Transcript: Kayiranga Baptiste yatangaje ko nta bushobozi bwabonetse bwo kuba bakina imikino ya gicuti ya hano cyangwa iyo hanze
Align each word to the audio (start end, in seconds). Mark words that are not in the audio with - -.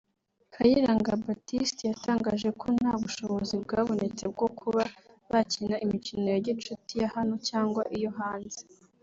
Kayiranga 0.53 1.11
Baptiste 1.23 1.81
yatangaje 1.91 2.49
ko 2.59 2.65
nta 2.77 2.93
bushobozi 3.01 3.55
bwabonetse 3.63 4.23
bwo 4.33 4.47
kuba 4.59 4.81
bakina 5.31 5.75
imikino 5.85 6.25
ya 6.33 6.39
gicuti 6.45 6.93
ya 7.01 7.07
hano 7.15 7.33
cyangwa 7.49 7.83
iyo 7.97 8.09
hanze 8.19 8.59